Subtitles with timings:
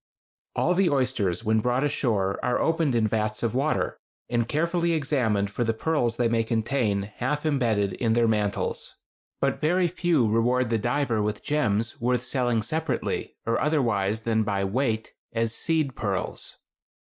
[0.55, 5.51] All the oysters when brought ashore are opened in vats of water, and carefully examined
[5.51, 8.95] for the pearls they may contain half embedded in their mantles;
[9.41, 14.63] but very few reward the diver with gems worth selling separately or otherwise than by
[14.63, 16.57] weight as "seed" pearls.